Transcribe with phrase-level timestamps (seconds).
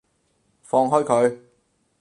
[0.63, 1.37] 放開佢！